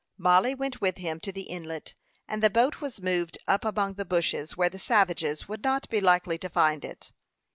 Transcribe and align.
Mollie 0.17 0.55
went 0.55 0.81
with 0.81 0.97
him 0.97 1.19
to 1.19 1.31
the 1.31 1.43
inlet, 1.43 1.93
and 2.27 2.41
the 2.41 2.49
boat 2.49 2.81
was 2.81 3.03
moved 3.03 3.37
up 3.47 3.63
among 3.63 3.93
the 3.93 4.03
bushes 4.03 4.57
where 4.57 4.65
the 4.67 4.79
savages 4.79 5.47
would 5.47 5.63
not 5.63 5.87
be 5.89 6.01
likely 6.01 6.39
to 6.39 6.49
find 6.49 6.83
it. 6.83 7.11